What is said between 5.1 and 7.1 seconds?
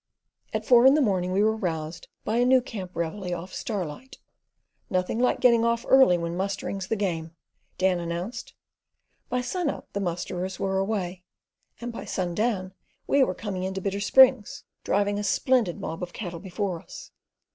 like getting off early when mustering's the